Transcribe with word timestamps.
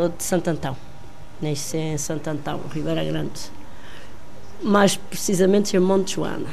Sou 0.00 0.08
de 0.08 0.24
Santo 0.24 0.48
Antão. 0.48 0.74
Nasci 1.42 1.76
em 1.76 1.98
Santo 1.98 2.30
Antão, 2.30 2.58
Ribeira 2.72 3.04
Grande. 3.04 3.38
Mais 4.62 4.96
precisamente 4.96 5.76
em 5.76 5.78
Monte 5.78 6.14
Joana, 6.14 6.48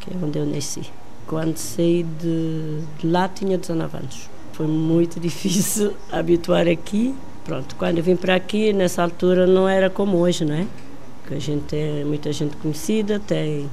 que 0.00 0.10
é 0.10 0.16
onde 0.16 0.38
eu 0.38 0.46
nasci. 0.46 0.90
Quando 1.26 1.58
saí 1.58 2.04
de, 2.04 2.80
de 2.98 3.06
lá 3.06 3.28
tinha 3.28 3.58
19 3.58 3.98
anos. 3.98 4.30
Foi 4.54 4.66
muito 4.66 5.20
difícil 5.20 5.92
habituar 6.10 6.66
aqui. 6.66 7.14
Pronto, 7.44 7.76
quando 7.76 8.02
vim 8.02 8.16
para 8.16 8.34
aqui, 8.34 8.72
nessa 8.72 9.02
altura 9.02 9.46
não 9.46 9.68
era 9.68 9.90
como 9.90 10.16
hoje, 10.16 10.46
não 10.46 10.54
é? 10.54 10.66
Que 11.28 11.34
a 11.34 11.38
gente 11.38 11.64
tem 11.64 12.02
muita 12.06 12.32
gente 12.32 12.56
conhecida, 12.56 13.20
tem 13.20 13.68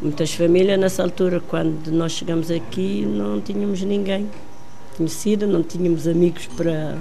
muitas 0.00 0.32
famílias. 0.32 0.80
Nessa 0.80 1.02
altura, 1.02 1.38
quando 1.38 1.92
nós 1.92 2.12
chegamos 2.12 2.50
aqui, 2.50 3.04
não 3.04 3.42
tínhamos 3.42 3.82
ninguém 3.82 4.26
conhecido, 4.96 5.46
não 5.46 5.62
tínhamos 5.62 6.08
amigos 6.08 6.46
para 6.46 6.96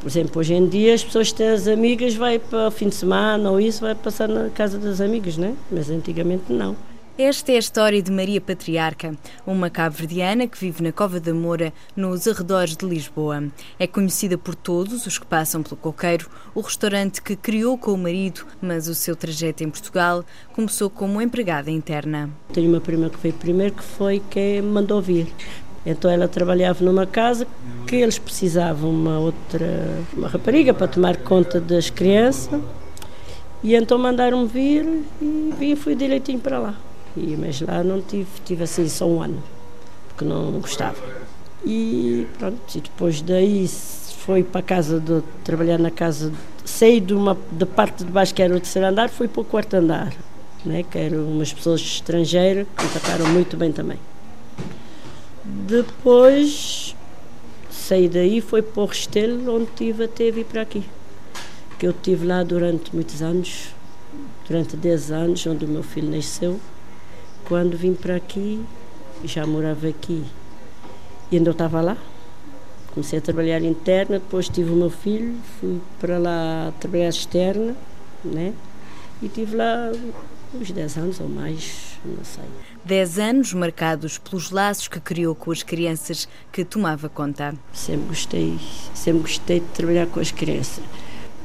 por 0.00 0.08
exemplo, 0.08 0.40
hoje 0.40 0.54
em 0.54 0.66
dia 0.66 0.94
as 0.94 1.04
pessoas 1.04 1.30
têm 1.30 1.50
as 1.50 1.68
amigas, 1.68 2.14
vai 2.14 2.38
para 2.38 2.68
o 2.68 2.70
fim 2.70 2.88
de 2.88 2.94
semana 2.94 3.50
ou 3.50 3.60
isso, 3.60 3.82
vai 3.82 3.94
passar 3.94 4.28
na 4.28 4.48
casa 4.48 4.78
das 4.78 5.00
amigas, 5.00 5.36
né? 5.36 5.54
Mas 5.70 5.90
antigamente 5.90 6.50
não. 6.52 6.74
Esta 7.18 7.52
é 7.52 7.56
a 7.56 7.58
história 7.58 8.02
de 8.02 8.10
Maria 8.10 8.40
Patriarca, 8.40 9.14
uma 9.46 9.68
cabo-verdiana 9.68 10.46
que 10.46 10.56
vive 10.58 10.82
na 10.82 10.90
Cova 10.90 11.20
da 11.20 11.34
Moura, 11.34 11.70
nos 11.94 12.26
arredores 12.26 12.74
de 12.74 12.86
Lisboa. 12.86 13.44
É 13.78 13.86
conhecida 13.86 14.38
por 14.38 14.54
todos 14.54 15.06
os 15.06 15.18
que 15.18 15.26
passam 15.26 15.62
pelo 15.62 15.76
Coqueiro, 15.76 16.30
o 16.54 16.62
restaurante 16.62 17.20
que 17.20 17.36
criou 17.36 17.76
com 17.76 17.92
o 17.92 17.98
marido, 17.98 18.46
mas 18.62 18.88
o 18.88 18.94
seu 18.94 19.14
trajeto 19.14 19.62
em 19.62 19.68
Portugal 19.68 20.24
começou 20.54 20.88
como 20.88 21.20
empregada 21.20 21.70
interna. 21.70 22.30
Tenho 22.54 22.70
uma 22.70 22.80
prima 22.80 23.10
que 23.10 23.18
veio 23.18 23.34
primeiro, 23.34 23.74
que 23.74 23.82
foi 23.82 24.22
quem 24.30 24.62
mandou 24.62 25.02
vir. 25.02 25.30
Então 25.84 26.10
ela 26.10 26.28
trabalhava 26.28 26.84
numa 26.84 27.06
casa 27.06 27.46
que 27.86 27.96
eles 27.96 28.18
precisavam 28.18 28.90
uma 28.90 29.18
outra 29.18 29.66
uma 30.14 30.28
rapariga 30.28 30.74
para 30.74 30.86
tomar 30.86 31.16
conta 31.16 31.58
das 31.58 31.88
crianças 31.88 32.60
e 33.62 33.74
então 33.74 33.98
mandaram-me 33.98 34.46
vir 34.46 35.04
e 35.20 35.54
vim 35.58 35.76
fui 35.76 35.94
direitinho 35.94 36.38
para 36.38 36.58
lá. 36.58 36.74
E, 37.16 37.36
mas 37.36 37.60
lá 37.60 37.82
não 37.82 38.00
tive, 38.00 38.28
tive 38.44 38.64
assim 38.64 38.88
só 38.88 39.06
um 39.06 39.22
ano, 39.22 39.42
porque 40.08 40.24
não 40.24 40.52
gostava. 40.60 40.96
E 41.64 42.26
pronto, 42.38 42.58
e 42.74 42.80
depois 42.80 43.20
daí 43.20 43.68
foi 43.68 44.42
para 44.42 44.60
a 44.60 44.62
casa 44.62 45.00
de 45.00 45.22
trabalhar 45.44 45.78
na 45.78 45.90
casa, 45.90 46.32
saí 46.64 47.00
de 47.00 47.12
uma 47.12 47.36
da 47.50 47.66
parte 47.66 48.04
de 48.04 48.10
baixo 48.10 48.34
que 48.34 48.42
era 48.42 48.54
o 48.54 48.60
terceiro 48.60 48.88
andar, 48.88 49.08
fui 49.10 49.28
para 49.28 49.42
o 49.42 49.44
quarto 49.44 49.74
andar, 49.74 50.12
né, 50.64 50.82
que 50.82 50.98
eram 50.98 51.24
umas 51.24 51.52
pessoas 51.52 51.80
estrangeiras 51.80 52.66
que 52.76 52.84
me 52.84 52.90
trataram 52.90 53.28
muito 53.28 53.56
bem 53.56 53.72
também. 53.72 53.98
Depois 55.50 56.94
saí 57.68 58.08
daí, 58.08 58.40
foi 58.40 58.62
para 58.62 58.82
o 58.82 58.86
Restelo, 58.86 59.52
onde 59.52 59.70
tive 59.74 60.04
até 60.04 60.30
vir 60.30 60.44
para 60.44 60.62
aqui. 60.62 60.84
Que 61.76 61.86
eu 61.86 61.90
estive 61.90 62.24
lá 62.24 62.44
durante 62.44 62.94
muitos 62.94 63.20
anos, 63.20 63.74
durante 64.46 64.76
10 64.76 65.10
anos, 65.10 65.46
onde 65.46 65.64
o 65.64 65.68
meu 65.68 65.82
filho 65.82 66.08
nasceu. 66.08 66.60
Quando 67.46 67.76
vim 67.76 67.94
para 67.94 68.14
aqui, 68.14 68.64
já 69.24 69.44
morava 69.44 69.88
aqui 69.88 70.24
e 71.32 71.36
ainda 71.36 71.50
estava 71.50 71.80
lá. 71.80 71.96
Comecei 72.92 73.18
a 73.18 73.22
trabalhar 73.22 73.60
interna, 73.62 74.18
depois 74.18 74.48
tive 74.48 74.70
o 74.70 74.76
meu 74.76 74.90
filho, 74.90 75.34
fui 75.58 75.80
para 76.00 76.18
lá 76.18 76.72
trabalhar 76.78 77.08
externa, 77.08 77.76
né? 78.24 78.52
E 79.22 79.28
tive 79.28 79.56
lá 79.56 79.92
uns 80.54 80.70
10 80.70 80.96
anos 80.96 81.20
ou 81.20 81.28
mais, 81.28 81.89
não 82.04 82.24
sei. 82.24 82.44
10 82.84 83.18
anos 83.18 83.52
marcados 83.52 84.18
pelos 84.18 84.50
laços 84.50 84.88
que 84.88 85.00
criou 85.00 85.34
com 85.34 85.50
as 85.50 85.62
crianças 85.62 86.28
que 86.52 86.64
tomava 86.64 87.08
conta. 87.08 87.54
Sempre 87.72 88.06
gostei, 88.08 88.58
sempre 88.94 89.22
gostei 89.22 89.60
de 89.60 89.66
trabalhar 89.66 90.06
com 90.06 90.20
as 90.20 90.30
crianças, 90.30 90.82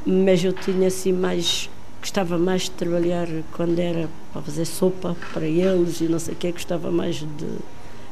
mas 0.05 0.43
eu 0.43 0.53
tinha 0.53 0.87
assim 0.87 1.11
mais 1.11 1.69
gostava 1.99 2.37
mais 2.37 2.63
de 2.63 2.71
trabalhar 2.71 3.27
quando 3.53 3.79
era 3.79 4.07
para 4.31 4.43
fazer 4.43 4.65
sopa 4.65 5.17
para 5.33 5.47
eles 5.47 6.01
e 6.01 6.03
não 6.03 6.19
sei 6.19 6.35
o 6.35 6.37
que, 6.37 6.51
gostava 6.51 6.91
mais 6.91 7.15
de 7.15 7.57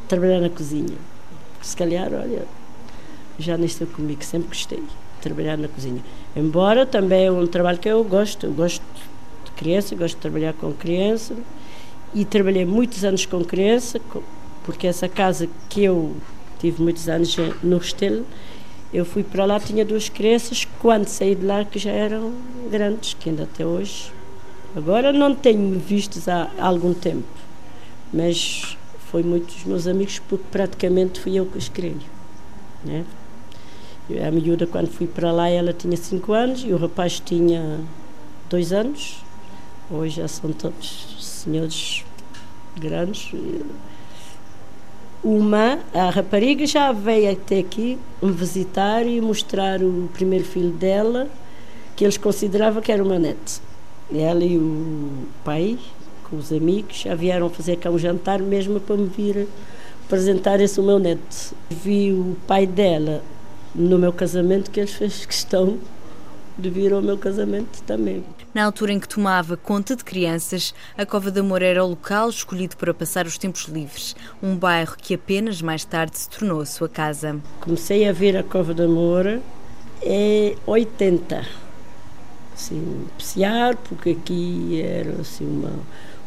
trabalhar 0.07 0.39
na 0.39 0.49
cozinha. 0.49 0.97
Se 1.61 1.77
calhar, 1.77 2.11
olha, 2.11 2.43
já 3.37 3.55
nasceu 3.55 3.85
comigo, 3.85 4.23
sempre 4.23 4.47
gostei 4.47 4.79
de 4.79 5.21
trabalhar 5.21 5.59
na 5.59 5.67
cozinha. 5.67 6.01
Embora 6.35 6.87
também 6.87 7.27
é 7.27 7.31
um 7.31 7.45
trabalho 7.45 7.77
que 7.77 7.87
eu 7.87 8.03
gosto, 8.03 8.47
eu 8.47 8.53
gosto 8.53 8.81
criança, 9.55 9.95
gosto 9.95 10.15
de 10.15 10.21
trabalhar 10.21 10.53
com 10.53 10.73
criança 10.73 11.35
e 12.13 12.23
trabalhei 12.25 12.65
muitos 12.65 13.03
anos 13.03 13.25
com 13.25 13.43
criança, 13.43 13.99
porque 14.63 14.87
essa 14.87 15.09
casa 15.09 15.49
que 15.69 15.83
eu 15.83 16.15
tive 16.59 16.81
muitos 16.81 17.09
anos 17.09 17.35
no 17.61 17.77
Restelo, 17.77 18.25
eu 18.93 19.03
fui 19.03 19.23
para 19.23 19.43
lá, 19.45 19.59
tinha 19.59 19.83
duas 19.83 20.07
crianças, 20.07 20.67
quando 20.79 21.07
saí 21.07 21.33
de 21.33 21.45
lá 21.45 21.65
que 21.65 21.79
já 21.79 21.91
eram 21.91 22.31
grandes, 22.69 23.15
que 23.15 23.29
ainda 23.29 23.43
até 23.43 23.65
hoje. 23.65 24.11
Agora 24.75 25.11
não 25.11 25.33
tenho 25.33 25.79
vistos 25.79 26.27
há 26.29 26.49
algum 26.59 26.93
tempo, 26.93 27.27
mas 28.13 28.77
foi 29.09 29.23
muitos 29.23 29.63
meus 29.65 29.87
amigos, 29.87 30.19
porque 30.19 30.45
praticamente 30.51 31.19
fui 31.19 31.35
eu 31.35 31.45
que 31.45 31.57
os 31.57 31.69
criei. 31.69 31.97
Né? 32.85 33.03
A 34.27 34.31
miúda, 34.31 34.67
quando 34.67 34.89
fui 34.89 35.07
para 35.07 35.31
lá, 35.31 35.49
ela 35.49 35.73
tinha 35.73 35.97
5 35.97 36.33
anos 36.33 36.63
e 36.63 36.71
o 36.71 36.77
rapaz 36.77 37.19
tinha 37.19 37.79
2 38.49 38.73
anos. 38.73 39.23
Hoje 39.89 40.17
já 40.17 40.27
são 40.27 40.51
todos 40.51 41.32
senhores 41.43 42.03
grandes. 42.79 43.31
Uma, 45.23 45.79
a 45.93 46.09
rapariga 46.09 46.65
já 46.65 46.91
veio 46.91 47.31
até 47.31 47.59
aqui 47.59 47.97
me 48.21 48.31
visitar 48.31 49.05
e 49.05 49.21
mostrar 49.21 49.81
o 49.81 50.09
primeiro 50.13 50.43
filho 50.43 50.71
dela, 50.71 51.29
que 51.95 52.03
eles 52.03 52.17
consideravam 52.17 52.81
que 52.81 52.91
era 52.91 53.03
o 53.03 53.07
meu 53.07 53.19
neto. 53.19 53.61
Ela 54.13 54.43
e 54.43 54.57
o 54.57 55.09
pai, 55.43 55.77
com 56.29 56.35
os 56.35 56.51
amigos, 56.51 56.97
já 56.97 57.15
vieram 57.15 57.49
fazer 57.49 57.77
cá 57.77 57.89
um 57.89 57.97
jantar 57.97 58.39
mesmo 58.39 58.79
para 58.79 58.97
me 58.97 59.07
vir 59.07 59.47
apresentar 60.05 60.59
esse 60.59 60.79
o 60.79 60.83
meu 60.83 60.99
neto. 60.99 61.55
Vi 61.69 62.11
o 62.11 62.35
pai 62.45 62.67
dela 62.67 63.23
no 63.73 63.97
meu 63.97 64.11
casamento, 64.11 64.69
que 64.69 64.81
eles 64.81 64.91
fez 64.93 65.25
questão 65.25 65.77
de 66.57 66.69
vir 66.69 66.93
ao 66.93 67.01
meu 67.01 67.17
casamento 67.17 67.81
também. 67.83 68.23
Na 68.53 68.65
altura 68.65 68.91
em 68.91 68.99
que 68.99 69.07
tomava 69.07 69.57
conta 69.57 69.95
de 69.95 70.03
crianças, 70.03 70.73
a 70.97 71.05
Cova 71.05 71.31
da 71.31 71.41
Moura 71.41 71.65
era 71.65 71.83
o 71.83 71.89
local 71.89 72.29
escolhido 72.29 72.77
para 72.77 72.93
passar 72.93 73.25
os 73.25 73.37
tempos 73.37 73.63
livres, 73.65 74.15
um 74.41 74.55
bairro 74.55 74.95
que 74.97 75.15
apenas 75.15 75.61
mais 75.61 75.83
tarde 75.83 76.17
se 76.17 76.29
tornou 76.29 76.61
a 76.61 76.65
sua 76.65 76.87
casa. 76.87 77.39
Comecei 77.59 78.07
a 78.07 78.11
ver 78.11 78.37
a 78.37 78.43
Cova 78.43 78.73
da 78.73 78.87
Moura 78.87 79.41
em 80.01 80.55
80, 80.65 81.45
assim, 82.53 83.07
passear, 83.17 83.75
porque 83.75 84.11
aqui 84.11 84.81
era 84.81 85.21
assim 85.21 85.45
uma, 85.45 85.71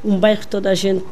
um 0.04 0.19
bairro 0.19 0.41
que 0.41 0.48
toda 0.48 0.70
a 0.70 0.75
gente 0.75 1.04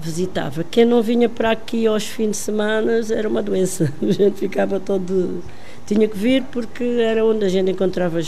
visitava. 0.00 0.64
Quem 0.64 0.84
não 0.84 1.02
vinha 1.02 1.28
para 1.28 1.50
aqui 1.50 1.86
aos 1.86 2.04
fins 2.04 2.30
de 2.30 2.36
semana 2.36 3.00
era 3.10 3.28
uma 3.28 3.42
doença. 3.42 3.92
A 4.02 4.12
gente 4.12 4.38
ficava 4.38 4.80
todo. 4.80 5.42
Tinha 5.90 6.06
que 6.06 6.16
vir 6.16 6.44
porque 6.52 6.84
era 6.84 7.24
onde 7.24 7.44
a 7.44 7.48
gente 7.48 7.68
encontrava 7.68 8.20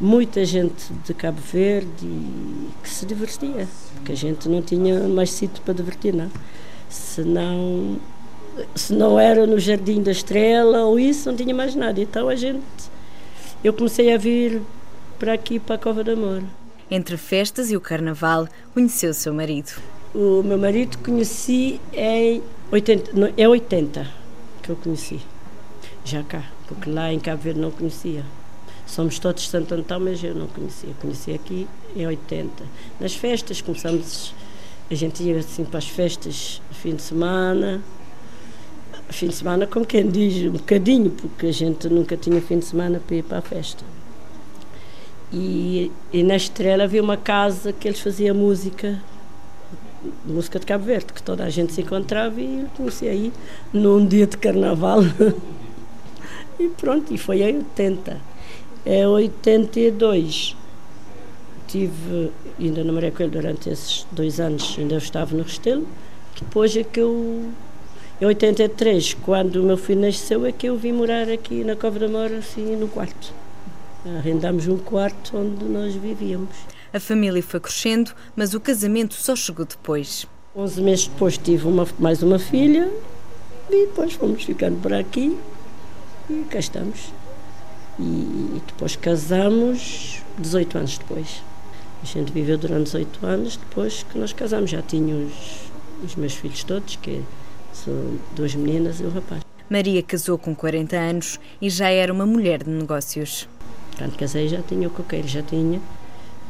muita 0.00 0.44
gente 0.44 0.92
de 1.04 1.12
Cabo 1.12 1.40
Verde 1.40 2.06
e 2.06 2.68
que 2.80 2.88
se 2.88 3.04
divertia, 3.04 3.66
porque 3.96 4.12
a 4.12 4.14
gente 4.14 4.48
não 4.48 4.62
tinha 4.62 5.00
mais 5.08 5.30
sítio 5.30 5.60
para 5.64 5.74
divertir, 5.74 6.14
não. 6.14 6.30
Se 6.88 7.22
não, 7.22 7.98
se 8.76 8.92
não 8.92 9.18
era 9.18 9.44
no 9.44 9.58
Jardim 9.58 10.04
da 10.04 10.12
Estrela 10.12 10.84
ou 10.84 10.96
isso, 10.96 11.28
não 11.28 11.36
tinha 11.36 11.52
mais 11.52 11.74
nada. 11.74 12.00
Então 12.00 12.28
a 12.28 12.36
gente. 12.36 12.62
Eu 13.64 13.72
comecei 13.72 14.14
a 14.14 14.16
vir 14.16 14.62
para 15.18 15.32
aqui, 15.32 15.58
para 15.58 15.74
a 15.74 15.78
Cova 15.78 16.04
da 16.04 16.14
Moura. 16.14 16.44
Entre 16.88 17.16
festas 17.16 17.72
e 17.72 17.76
o 17.76 17.80
carnaval, 17.80 18.46
conheceu 18.72 19.10
o 19.10 19.14
seu 19.14 19.34
marido. 19.34 19.72
O 20.14 20.44
meu 20.44 20.58
marido 20.58 20.96
conheci 20.98 21.80
em 21.92 22.40
80, 22.70 23.32
é 23.36 23.48
80 23.48 24.06
que 24.62 24.70
eu 24.70 24.76
conheci, 24.76 25.18
já 26.04 26.22
cá, 26.22 26.44
porque 26.66 26.90
lá 26.90 27.12
em 27.12 27.18
Cabo 27.18 27.42
Verde 27.42 27.60
não 27.60 27.70
conhecia. 27.70 28.24
Somos 28.86 29.18
todos 29.18 29.42
de 29.42 29.48
Santo 29.48 29.74
Antão, 29.74 29.98
mas 29.98 30.22
eu 30.22 30.34
não 30.34 30.46
conhecia. 30.46 30.90
Conheci 31.00 31.32
aqui 31.32 31.66
em 31.96 32.06
80. 32.06 32.64
Nas 33.00 33.14
festas 33.14 33.60
começamos, 33.60 34.34
a 34.90 34.94
gente 34.94 35.22
ia 35.22 35.38
assim 35.38 35.64
para 35.64 35.78
as 35.78 35.88
festas 35.88 36.60
fim 36.70 36.94
de 36.94 37.02
semana, 37.02 37.80
fim 39.08 39.28
de 39.28 39.34
semana, 39.34 39.66
como 39.66 39.86
quem 39.86 40.08
diz, 40.08 40.46
um 40.46 40.52
bocadinho, 40.52 41.10
porque 41.10 41.46
a 41.46 41.52
gente 41.52 41.88
nunca 41.88 42.16
tinha 42.16 42.40
fim 42.40 42.58
de 42.58 42.66
semana 42.66 43.00
para 43.04 43.16
ir 43.16 43.22
para 43.22 43.38
a 43.38 43.42
festa. 43.42 43.84
E, 45.32 45.90
e 46.12 46.22
na 46.22 46.36
Estrela 46.36 46.84
havia 46.84 47.02
uma 47.02 47.16
casa 47.16 47.72
que 47.72 47.88
eles 47.88 48.00
faziam 48.00 48.36
música, 48.36 49.02
música 50.24 50.60
de 50.60 50.66
Cabo 50.66 50.84
Verde, 50.84 51.12
que 51.12 51.22
toda 51.22 51.42
a 51.42 51.50
gente 51.50 51.72
se 51.72 51.80
encontrava 51.80 52.40
e 52.40 52.60
eu 52.60 52.66
conheci 52.76 53.08
aí 53.08 53.32
num 53.72 54.06
dia 54.06 54.26
de 54.26 54.36
carnaval. 54.36 55.00
e 56.58 56.68
pronto, 56.68 57.12
e 57.12 57.18
foi 57.18 57.42
em 57.42 57.58
80. 57.58 58.20
É 58.84 59.06
82. 59.06 60.56
Tive, 61.66 62.30
ainda 62.60 62.84
namorei 62.84 63.10
com 63.10 63.22
ele 63.22 63.32
durante 63.32 63.68
esses 63.68 64.06
dois 64.12 64.38
anos, 64.38 64.76
ainda 64.78 64.96
estava 64.96 65.34
no 65.34 65.42
Restelo. 65.42 65.86
Depois 66.38 66.76
é 66.76 66.84
que 66.84 67.00
eu, 67.00 67.48
em 68.20 68.24
83, 68.24 69.14
quando 69.14 69.56
o 69.56 69.62
meu 69.64 69.76
filho 69.76 70.00
nasceu, 70.00 70.46
é 70.46 70.52
que 70.52 70.66
eu 70.66 70.76
vim 70.76 70.92
morar 70.92 71.28
aqui 71.28 71.64
na 71.64 71.74
Cova 71.74 71.98
da 71.98 72.08
Mora, 72.08 72.38
assim, 72.38 72.76
no 72.76 72.88
quarto. 72.88 73.32
Arrendamos 74.18 74.68
um 74.68 74.76
quarto 74.76 75.36
onde 75.36 75.64
nós 75.64 75.94
vivíamos. 75.94 76.54
A 76.92 77.00
família 77.00 77.42
foi 77.42 77.58
crescendo, 77.58 78.12
mas 78.36 78.54
o 78.54 78.60
casamento 78.60 79.14
só 79.14 79.34
chegou 79.34 79.64
depois. 79.64 80.26
11 80.54 80.82
meses 80.82 81.06
depois 81.08 81.36
tive 81.36 81.66
uma, 81.66 81.88
mais 81.98 82.22
uma 82.22 82.38
filha 82.38 82.88
e 83.68 83.86
depois 83.86 84.12
fomos 84.12 84.44
ficando 84.44 84.80
por 84.80 84.92
aqui 84.92 85.36
e 86.28 86.44
cá 86.44 86.58
estamos. 86.58 87.12
E 87.98 88.60
depois 88.66 88.96
casamos 88.96 90.22
18 90.38 90.78
anos 90.78 90.98
depois. 90.98 91.42
A 92.02 92.06
gente 92.06 92.32
viveu 92.32 92.58
durante 92.58 92.84
18 92.84 93.26
anos 93.26 93.56
depois 93.56 94.02
que 94.02 94.18
nós 94.18 94.32
casamos. 94.32 94.70
Já 94.70 94.82
tinha 94.82 95.14
os, 95.14 95.70
os 96.04 96.16
meus 96.16 96.34
filhos 96.34 96.64
todos, 96.64 96.96
que 96.96 97.22
são 97.72 98.18
duas 98.34 98.54
meninas 98.54 99.00
e 99.00 99.04
um 99.04 99.10
rapaz. 99.10 99.42
Maria 99.70 100.02
casou 100.02 100.36
com 100.36 100.54
40 100.54 100.96
anos 100.96 101.40
e 101.60 101.70
já 101.70 101.88
era 101.88 102.12
uma 102.12 102.26
mulher 102.26 102.62
de 102.62 102.70
negócios. 102.70 103.48
Quando 103.96 104.16
casei 104.16 104.48
já 104.48 104.60
tinha 104.60 104.88
o 104.88 104.90
coqueiro, 104.90 105.26
já 105.28 105.42
tinha. 105.42 105.80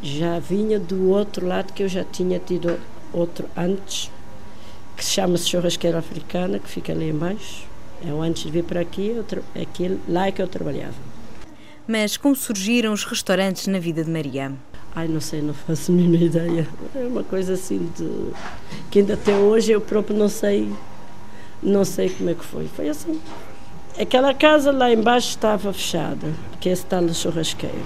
Já 0.03 0.39
vinha 0.39 0.79
do 0.79 1.11
outro 1.11 1.47
lado 1.47 1.73
que 1.73 1.83
eu 1.83 1.89
já 1.89 2.05
tinha 2.05 2.39
tido 2.39 2.79
outro 3.13 3.49
antes, 3.57 4.11
que 4.97 5.05
se 5.05 5.13
chama-se 5.13 5.49
churrasqueira 5.49 5.99
africana, 5.99 6.59
que 6.59 6.69
fica 6.69 6.93
ali 6.93 7.09
embaixo. 7.11 7.67
É 8.07 8.13
o 8.13 8.21
antes 8.21 8.43
de 8.43 8.51
vir 8.51 8.65
para 8.65 8.81
aqui, 8.81 9.17
é 9.55 9.63
aquilo, 9.63 9.99
lá 10.09 10.27
é 10.27 10.33
que 10.33 10.43
eu 10.43 10.49
trabalhava. 10.49 10.95
Mas 11.87 12.17
como 12.17 12.35
surgiram 12.35 12.93
os 12.93 13.05
restaurantes 13.05 13.67
na 13.67 13.79
vida 13.79 14.05
de 14.05 14.11
Maria? 14.11 14.53
Ai, 14.95 15.09
não 15.09 15.21
sei, 15.21 15.43
não 15.43 15.53
faço 15.53 15.91
a 15.91 15.95
mínima 15.95 16.25
ideia. 16.25 16.69
É 16.95 17.01
uma 17.01 17.25
coisa 17.25 17.55
assim 17.55 17.91
de. 17.97 18.33
que 18.91 19.01
ainda 19.01 19.15
até 19.15 19.35
hoje 19.35 19.73
eu 19.73 19.81
próprio 19.81 20.17
não 20.17 20.29
sei. 20.29 20.73
não 21.63 21.85
sei 21.85 22.11
como 22.11 22.31
é 22.31 22.35
que 22.35 22.45
foi. 22.45 22.69
Foi 22.69 22.89
assim. 22.89 23.21
Aquela 23.99 24.33
casa 24.33 24.71
lá 24.71 24.93
embaixo 24.93 25.31
estava 25.31 25.73
fechada, 25.73 26.27
que 26.61 26.69
é 26.69 26.73
esse 26.73 26.85
tal 26.87 27.05
de 27.05 27.15
churrasqueiro. 27.15 27.85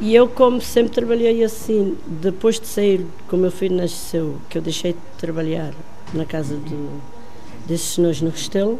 E 0.00 0.14
eu, 0.14 0.28
como 0.28 0.60
sempre 0.60 0.92
trabalhei 0.92 1.42
assim, 1.42 1.98
depois 2.06 2.60
de 2.60 2.66
sair, 2.66 3.04
como 3.26 3.42
meu 3.42 3.50
filho 3.50 3.76
nasceu, 3.76 4.36
que 4.48 4.56
eu 4.56 4.62
deixei 4.62 4.92
de 4.92 4.98
trabalhar 5.18 5.74
na 6.14 6.24
casa 6.24 6.56
do, 6.56 7.02
desses 7.66 7.94
senhores 7.94 8.22
no 8.22 8.30
Restelo, 8.30 8.78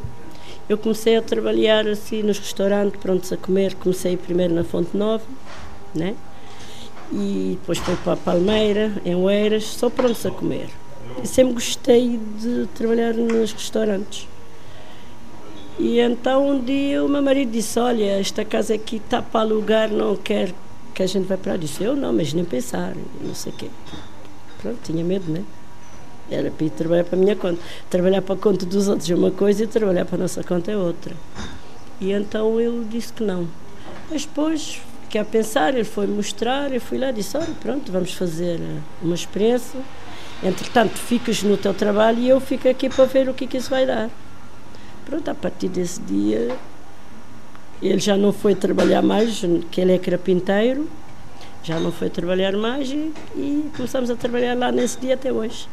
eu 0.69 0.79
comecei 0.79 1.17
a 1.17 1.23
trabalhar 1.23 1.87
assim 1.87 2.23
nos 2.23 2.39
restaurantes, 2.39 3.01
prontos 3.01 3.33
a 3.33 3.37
comer. 3.37 3.75
Comecei 3.75 4.17
primeiro 4.17 4.55
na 4.55 4.65
Fonte 4.65 4.97
Nova, 4.97 5.25
né? 5.95 6.15
e 7.13 7.57
depois 7.61 7.79
fui 7.79 7.97
para 7.97 8.13
a 8.13 8.17
Palmeira, 8.17 8.93
em 9.05 9.15
Oeiras, 9.15 9.65
só 9.65 9.89
prontos 9.89 10.25
a 10.27 10.31
comer. 10.31 10.69
E 11.23 11.27
sempre 11.27 11.55
gostei 11.55 12.21
de 12.39 12.67
trabalhar 12.75 13.15
nos 13.15 13.53
restaurantes. 13.53 14.29
E 15.79 16.01
então 16.01 16.49
um 16.49 16.61
dia 16.61 17.05
o 17.05 17.09
meu 17.09 17.23
marido 17.23 17.53
disse: 17.53 17.79
Olha, 17.79 18.19
esta 18.19 18.45
casa 18.45 18.75
aqui 18.75 18.97
está 18.97 19.23
para 19.23 19.41
alugar, 19.41 19.91
não 19.91 20.17
quer 20.17 20.53
que 20.95 21.03
a 21.03 21.07
gente 21.07 21.27
vá 21.27 21.37
para 21.37 21.53
lá. 21.53 21.59
Disse: 21.59 21.83
Eu 21.83 21.97
não, 21.97 22.13
mas 22.13 22.33
nem 22.33 22.45
pensar, 22.45 22.95
não 23.23 23.35
sei 23.35 23.53
o 23.53 23.57
quê. 23.57 23.69
Pronto, 24.61 24.79
tinha 24.83 25.05
medo, 25.05 25.31
né? 25.31 25.45
Era 26.31 26.51
para 26.51 26.67
ir 26.67 26.71
trabalhar 26.71 27.05
para 27.05 27.17
a 27.17 27.21
minha 27.21 27.37
conta. 27.37 27.61
Trabalhar 27.89 28.23
para 28.23 28.35
a 28.35 28.39
conta 28.39 28.67
dos 28.67 28.89
outros 28.89 29.11
é 29.11 29.15
uma 29.15 29.31
coisa 29.31 29.65
e 29.65 29.67
trabalhar 29.67 30.05
para 30.05 30.17
a 30.17 30.19
nossa 30.19 30.43
conta 30.45 30.71
é 30.71 30.77
outra. 30.77 31.15
E 32.01 32.13
então 32.13 32.61
eu 32.61 32.85
disse 32.85 33.13
que 33.13 33.25
não. 33.25 33.49
Mas 34.11 34.25
depois 34.25 34.81
quer 35.09 35.25
pensar, 35.25 35.75
ele 35.75 35.85
foi 35.85 36.07
mostrar, 36.07 36.73
eu 36.73 36.81
fui 36.81 36.99
lá 36.99 37.11
e 37.11 37.15
disse, 37.15 37.37
olha, 37.37 37.49
pronto, 37.61 37.91
vamos 37.91 38.13
fazer 38.13 38.61
eh, 38.61 38.79
uma 39.03 39.15
experiência. 39.15 39.81
Entretanto, 40.43 40.97
ficas 40.97 41.43
no 41.43 41.57
teu 41.57 41.75
trabalho 41.75 42.19
e 42.19 42.29
eu 42.29 42.41
fico 42.41 42.69
aqui 42.69 42.89
para 42.89 43.05
ver 43.07 43.29
o 43.29 43.35
que, 43.35 43.47
que 43.47 43.57
isso 43.57 43.71
vai 43.71 43.87
dar. 43.87 44.09
Pronto, 45.05 45.29
a 45.31 45.35
partir 45.35 45.69
desse 45.69 46.01
dia, 46.03 46.57
ele 47.83 47.99
já 47.99 48.17
não 48.17 48.33
foi 48.33 48.55
trabalhar 48.55 49.03
mais, 49.03 49.43
que 49.71 49.81
ele 49.81 49.93
é 49.93 49.99
carpinteiro, 49.99 50.89
já 51.63 51.81
não 51.81 51.91
foi 51.91 52.09
trabalhar 52.11 52.53
mais 52.53 52.91
e, 52.91 53.13
e 53.35 53.71
começamos 53.75 54.11
a 54.11 54.17
trabalhar 54.17 54.57
lá 54.57 54.71
nesse 54.71 54.99
dia 55.01 55.15
até 55.15 55.33
hoje. 55.33 55.69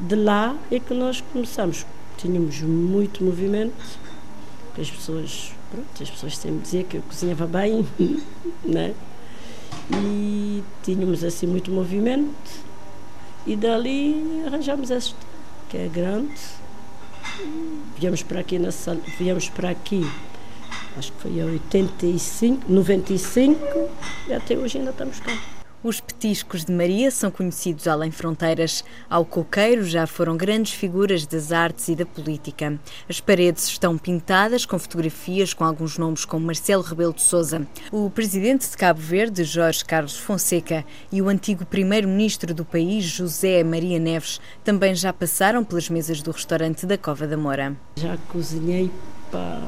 De 0.00 0.14
lá 0.14 0.56
é 0.70 0.78
que 0.78 0.94
nós 0.94 1.22
começamos. 1.32 1.86
Tínhamos 2.16 2.60
muito 2.62 3.22
movimento, 3.24 3.74
as 4.78 4.90
pessoas 4.90 5.52
Pronto, 5.70 6.00
as 6.00 6.10
pessoas 6.10 6.36
sempre 6.36 6.60
diziam 6.60 6.84
que 6.84 6.96
eu 6.98 7.02
cozinhava 7.02 7.46
bem, 7.46 7.86
né? 8.64 8.94
E 9.92 10.62
tínhamos 10.82 11.24
assim 11.24 11.46
muito 11.46 11.72
movimento 11.72 12.64
e 13.46 13.56
dali 13.56 14.42
arranjamos 14.46 14.90
esta, 14.90 15.16
que 15.68 15.76
é 15.76 15.88
grande. 15.88 16.34
Viemos 17.98 18.22
para 18.22 18.40
aqui 18.40 18.58
na 18.58 18.70
viemos 19.18 19.48
para 19.48 19.70
aqui, 19.70 20.08
acho 20.96 21.12
que 21.12 21.22
foi 21.22 21.32
em 21.32 21.44
85, 21.44 22.72
95 22.72 23.60
e 24.28 24.32
até 24.32 24.56
hoje 24.56 24.78
ainda 24.78 24.90
estamos 24.90 25.18
cá. 25.18 25.36
Os 25.82 26.00
petiscos 26.00 26.64
de 26.64 26.72
Maria 26.72 27.10
são 27.10 27.30
conhecidos 27.30 27.86
além 27.86 28.10
fronteiras. 28.10 28.82
Ao 29.08 29.24
coqueiro 29.24 29.84
já 29.84 30.06
foram 30.06 30.36
grandes 30.36 30.72
figuras 30.72 31.26
das 31.26 31.52
artes 31.52 31.88
e 31.88 31.94
da 31.94 32.04
política. 32.04 32.78
As 33.08 33.20
paredes 33.20 33.64
estão 33.66 33.96
pintadas 33.96 34.66
com 34.66 34.78
fotografias 34.78 35.54
com 35.54 35.64
alguns 35.64 35.96
nomes 35.98 36.24
como 36.24 36.46
Marcelo 36.46 36.82
Rebelo 36.82 37.12
de 37.12 37.22
Sousa, 37.22 37.66
o 37.92 38.10
presidente 38.10 38.68
de 38.68 38.76
Cabo 38.76 39.00
Verde, 39.00 39.44
Jorge 39.44 39.84
Carlos 39.84 40.16
Fonseca, 40.16 40.84
e 41.12 41.22
o 41.22 41.28
antigo 41.28 41.64
primeiro-ministro 41.64 42.52
do 42.52 42.64
país, 42.64 43.04
José 43.04 43.62
Maria 43.62 43.98
Neves, 43.98 44.40
também 44.64 44.94
já 44.94 45.12
passaram 45.12 45.62
pelas 45.62 45.88
mesas 45.88 46.22
do 46.22 46.30
restaurante 46.30 46.86
da 46.86 46.98
Cova 46.98 47.26
da 47.26 47.36
Moura. 47.36 47.76
Já 47.96 48.16
cozinhei 48.28 48.90
para 49.30 49.60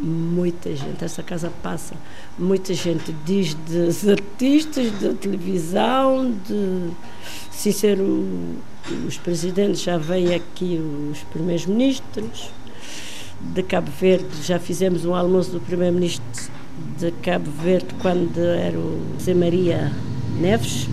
muita 0.00 0.74
gente. 0.74 1.04
Essa 1.04 1.22
casa 1.22 1.52
passa 1.62 1.94
muita 2.38 2.72
gente, 2.74 3.12
desde 3.24 4.10
artistas 4.10 4.90
da 5.00 5.12
televisão, 5.12 6.34
de 6.46 6.90
sincero, 7.50 8.26
os 9.06 9.18
presidentes 9.18 9.82
já 9.82 9.98
vêm 9.98 10.34
aqui, 10.34 10.80
os 11.10 11.18
primeiros 11.24 11.66
ministros 11.66 12.50
de 13.40 13.62
Cabo 13.62 13.90
Verde, 13.98 14.26
já 14.42 14.58
fizemos 14.58 15.04
um 15.04 15.14
almoço 15.14 15.50
do 15.50 15.60
primeiro-ministro 15.60 16.50
de 16.98 17.10
Cabo 17.22 17.50
Verde 17.50 17.88
quando 18.00 18.38
era 18.38 18.78
o 18.78 19.00
Zé 19.20 19.34
Maria 19.34 19.92
Neves, 20.38 20.88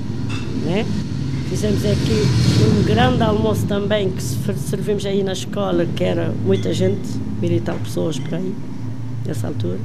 né? 0.65 0.85
Fizemos 1.49 1.85
aqui 1.85 2.23
um 2.65 2.83
grande 2.83 3.23
almoço 3.23 3.65
também 3.67 4.11
que 4.11 4.21
servimos 4.21 5.05
aí 5.05 5.23
na 5.23 5.31
escola, 5.31 5.85
que 5.85 6.03
era 6.03 6.33
muita 6.43 6.73
gente, 6.73 7.07
mil 7.41 7.51
e 7.51 7.61
tal 7.61 7.77
pessoas 7.79 8.19
por 8.19 8.35
aí 8.35 8.53
nessa 9.27 9.47
altura. 9.47 9.79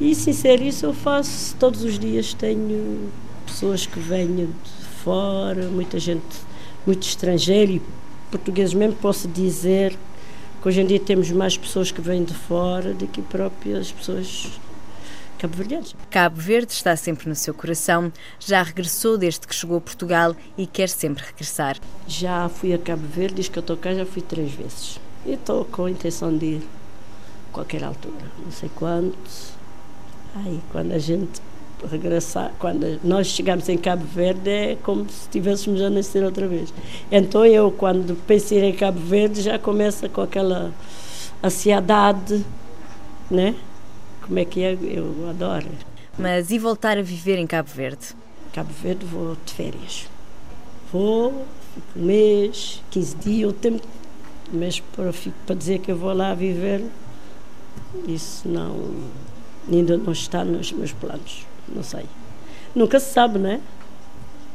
E 0.00 0.14
sincero, 0.14 0.62
isso 0.62 0.86
eu 0.86 0.94
faço 0.94 1.54
todos 1.56 1.84
os 1.84 1.98
dias. 1.98 2.32
Tenho 2.32 3.10
pessoas 3.44 3.84
que 3.84 4.00
vêm 4.00 4.34
de 4.34 4.48
fora, 5.04 5.68
muita 5.68 5.98
gente, 5.98 6.24
muito 6.86 7.02
estrangeiro 7.02 7.72
e 7.72 7.82
português 8.30 8.72
mesmo. 8.72 8.96
Posso 8.96 9.28
dizer 9.28 9.94
que 10.62 10.68
hoje 10.68 10.80
em 10.80 10.86
dia 10.86 11.00
temos 11.00 11.30
mais 11.30 11.56
pessoas 11.56 11.90
que 11.90 12.00
vêm 12.00 12.24
de 12.24 12.32
fora 12.32 12.94
do 12.94 13.06
que 13.06 13.20
próprias 13.20 13.92
pessoas 13.92 14.50
cabo-verdianas. 15.38 15.94
Cabo 16.10 16.40
Verde 16.40 16.72
está 16.72 16.94
sempre 16.96 17.28
no 17.28 17.34
seu 17.34 17.52
coração. 17.52 18.12
Já 18.38 18.62
regressou 18.62 19.18
desde 19.18 19.46
que 19.46 19.54
chegou 19.54 19.78
a 19.78 19.80
Portugal 19.80 20.34
e 20.56 20.66
quer 20.66 20.88
sempre 20.88 21.24
regressar. 21.24 21.78
Já 22.06 22.48
fui 22.48 22.72
a 22.72 22.78
Cabo 22.78 23.06
Verde, 23.06 23.34
diz 23.34 23.48
que 23.48 23.58
eu 23.58 23.62
estou 23.62 23.76
cá, 23.76 23.94
já 23.94 24.06
fui 24.06 24.22
três 24.22 24.52
vezes. 24.52 25.00
E 25.26 25.32
estou 25.32 25.64
com 25.66 25.84
a 25.84 25.90
intenção 25.90 26.36
de 26.36 26.46
ir 26.46 26.62
qualquer 27.52 27.84
altura, 27.84 28.26
não 28.44 28.52
sei 28.52 28.70
quando. 28.74 29.14
Aí, 30.34 30.60
quando 30.70 30.92
a 30.92 30.98
gente 30.98 31.40
regressar, 31.86 32.52
quando 32.58 33.00
nós 33.02 33.26
chegamos 33.26 33.68
em 33.68 33.78
Cabo 33.78 34.04
Verde, 34.04 34.50
é 34.50 34.76
como 34.82 35.08
se 35.08 35.22
estivéssemos 35.22 35.80
a 35.80 35.90
nascer 35.90 36.22
outra 36.22 36.46
vez. 36.46 36.72
Então 37.10 37.44
eu, 37.44 37.70
quando 37.70 38.16
penso 38.26 38.54
em 38.54 38.74
Cabo 38.74 39.00
Verde, 39.00 39.42
já 39.42 39.58
começa 39.58 40.08
com 40.08 40.20
aquela 40.20 40.72
ansiedade, 41.42 42.44
né? 43.30 43.54
Como 44.22 44.38
é 44.38 44.44
que 44.44 44.62
é? 44.62 44.76
Eu 44.80 45.28
adoro. 45.28 45.66
Mas 46.18 46.50
e 46.50 46.58
voltar 46.58 46.98
a 46.98 47.02
viver 47.02 47.38
em 47.38 47.46
Cabo 47.46 47.70
Verde? 47.70 48.14
Cabo 48.52 48.70
Verde 48.82 49.06
vou 49.06 49.36
de 49.44 49.54
férias. 49.54 50.08
Vou, 50.92 51.46
fico 51.74 51.98
um 51.98 52.02
mês, 52.02 52.82
15 52.90 53.16
dias, 53.16 53.50
o 53.50 53.52
tempo, 53.52 53.86
mas 54.52 54.80
para, 54.80 55.12
para 55.46 55.54
dizer 55.54 55.78
que 55.78 55.90
eu 55.90 55.96
vou 55.96 56.12
lá 56.12 56.34
viver, 56.34 56.84
isso 58.06 58.48
não, 58.48 58.90
ainda 59.70 59.96
não 59.96 60.12
está 60.12 60.44
nos 60.44 60.72
meus 60.72 60.92
planos, 60.92 61.46
não 61.68 61.82
sei. 61.82 62.04
Nunca 62.74 63.00
se 63.00 63.12
sabe, 63.12 63.38
não 63.38 63.50
é? 63.50 63.60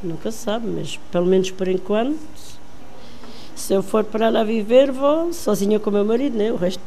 Nunca 0.02 0.30
se 0.30 0.38
sabe, 0.38 0.66
mas 0.68 0.98
pelo 1.10 1.26
menos 1.26 1.50
por 1.50 1.68
enquanto, 1.68 2.18
se 3.54 3.72
eu 3.72 3.82
for 3.82 4.04
para 4.04 4.28
lá 4.28 4.44
viver, 4.44 4.90
vou 4.92 5.32
sozinha 5.32 5.80
com 5.80 5.90
o 5.90 5.92
meu 5.92 6.04
marido, 6.04 6.36
né? 6.36 6.52
O 6.52 6.56
resto, 6.56 6.82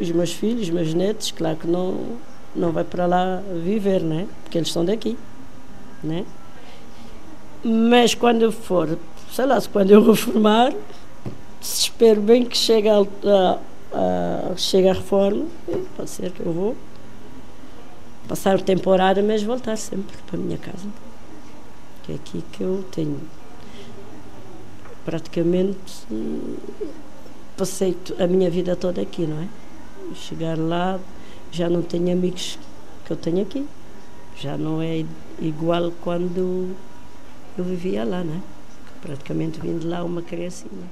os 0.00 0.10
meus 0.10 0.32
filhos, 0.32 0.62
os 0.62 0.70
meus 0.70 0.94
netos, 0.94 1.30
claro 1.30 1.56
que 1.56 1.66
não, 1.66 2.16
não 2.54 2.72
vai 2.72 2.84
para 2.84 3.06
lá 3.06 3.42
viver, 3.62 4.02
né? 4.02 4.26
Porque 4.42 4.58
eles 4.58 4.72
são 4.72 4.84
daqui, 4.84 5.16
né? 6.02 6.24
Mas 7.62 8.14
quando 8.14 8.42
eu 8.42 8.52
for, 8.52 8.98
sei 9.32 9.46
lá, 9.46 9.60
quando 9.72 9.90
eu 9.90 10.02
reformar, 10.10 10.72
espero 11.60 12.20
bem 12.20 12.44
que 12.44 12.56
chegue 12.56 12.88
a, 12.88 13.00
a, 13.00 13.58
a, 13.92 14.54
chega 14.56 14.90
a 14.90 14.94
reforma, 14.94 15.46
pode 15.96 16.10
ser 16.10 16.30
que 16.32 16.40
eu 16.40 16.52
vou. 16.52 16.76
passar 18.26 18.56
o 18.56 18.62
temporário, 18.62 19.24
mas 19.24 19.42
voltar 19.42 19.76
sempre 19.76 20.16
para 20.26 20.38
a 20.38 20.42
minha 20.42 20.58
casa. 20.58 20.88
Que 22.02 22.12
é 22.12 22.14
aqui 22.14 22.44
que 22.52 22.62
eu 22.62 22.84
tenho 22.90 23.20
praticamente 25.08 26.06
passei 27.56 27.96
a 28.18 28.26
minha 28.26 28.50
vida 28.50 28.76
toda 28.76 29.00
aqui, 29.00 29.26
não 29.26 29.42
é? 29.42 29.48
Chegar 30.14 30.58
lá, 30.58 31.00
já 31.50 31.70
não 31.70 31.80
tenho 31.80 32.12
amigos 32.12 32.58
que 33.06 33.10
eu 33.10 33.16
tenho 33.16 33.40
aqui. 33.40 33.66
Já 34.36 34.58
não 34.58 34.82
é 34.82 35.06
igual 35.40 35.90
quando 36.02 36.76
eu 37.56 37.64
vivia 37.64 38.04
lá, 38.04 38.22
né? 38.22 38.42
Praticamente 39.00 39.58
vim 39.60 39.78
de 39.78 39.86
lá 39.86 40.04
uma 40.04 40.20
criancinha. 40.20 40.84